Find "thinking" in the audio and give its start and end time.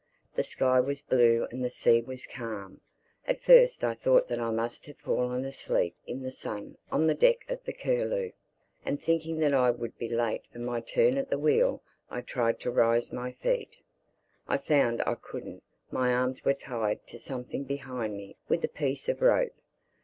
8.99-9.37